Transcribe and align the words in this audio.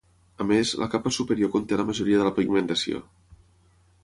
A 0.43 0.47
més, 0.51 0.71
la 0.83 0.87
capa 0.93 1.11
superior 1.19 1.53
conté 1.57 1.79
la 1.83 1.87
majoria 1.93 2.23
de 2.23 2.27
la 2.31 2.35
pigmentació. 2.39 3.05